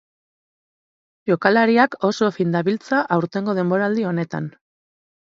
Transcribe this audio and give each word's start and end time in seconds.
Jokalariak 1.33 1.99
oso 2.11 2.31
fin 2.39 2.57
dabiltza 2.59 3.05
haurtengo 3.19 3.57
denboraldi 3.63 4.11
honetan. 4.15 4.53